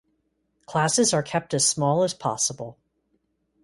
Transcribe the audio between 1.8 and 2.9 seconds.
as possible.